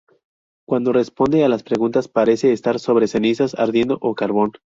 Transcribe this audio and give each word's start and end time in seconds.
Cuando 0.67 0.93
responde 0.93 1.43
a 1.43 1.47
las 1.47 1.61
preguntas 1.61 2.07
parece 2.07 2.53
estar 2.53 2.79
sobre 2.79 3.05
cenizas 3.07 3.53
ardiendo 3.53 3.99
o 4.01 4.15
carbón. 4.15 4.53